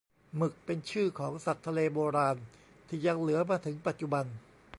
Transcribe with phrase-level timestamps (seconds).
[0.35, 2.37] หมึก เป็นชื่อของสัตว์ทะเลโบราณ
[2.87, 4.25] ที่ยังเหลือมาถึงปัจจุบัน